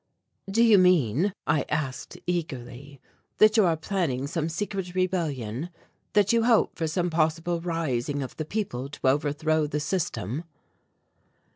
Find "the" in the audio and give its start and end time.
8.37-8.45, 9.67-9.79